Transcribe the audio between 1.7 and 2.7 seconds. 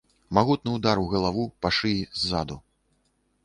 шыі ззаду.